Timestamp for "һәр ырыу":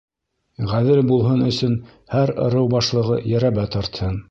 2.15-2.73